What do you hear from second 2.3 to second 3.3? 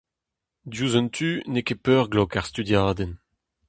ar studiadenn.